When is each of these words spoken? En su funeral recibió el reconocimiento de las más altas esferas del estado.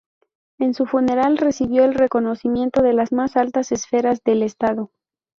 En 0.57 0.73
su 0.73 0.87
funeral 0.87 1.37
recibió 1.37 1.83
el 1.83 1.93
reconocimiento 1.93 2.81
de 2.81 2.93
las 2.93 3.11
más 3.11 3.37
altas 3.37 3.71
esferas 3.71 4.23
del 4.23 4.41
estado. 4.41 4.89